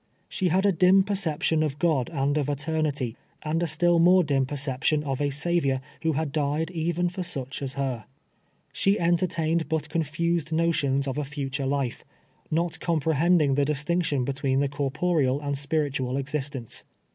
She 0.27 0.47
had 0.47 0.65
a 0.65 0.71
dim 0.71 1.03
perception 1.03 1.61
of 1.61 1.77
God 1.77 2.09
and 2.09 2.35
of 2.35 2.49
eternity, 2.49 3.15
and 3.43 3.61
a 3.61 3.67
still 3.67 3.99
more 3.99 4.23
dim 4.23 4.47
perception 4.47 5.03
of 5.03 5.21
a 5.21 5.29
Sav 5.29 5.61
iour 5.61 5.79
who 6.01 6.13
had 6.13 6.31
died 6.31 6.71
even 6.71 7.07
for 7.07 7.21
such 7.21 7.61
as 7.61 7.75
her. 7.75 8.05
She 8.73 8.97
enter 8.99 9.27
tained 9.27 9.67
but 9.69 9.89
confused 9.89 10.51
notions 10.51 11.07
of 11.07 11.19
a 11.19 11.23
future 11.23 11.67
life— 11.67 12.03
not 12.59 12.79
com 12.79 12.99
prehending 12.99 13.53
the 13.55 13.63
distinction 13.63 14.25
between 14.25 14.59
the 14.59 14.67
corporeal 14.67 15.39
and 15.39 15.55
spiritual 15.55 16.17
existence. 16.17 16.83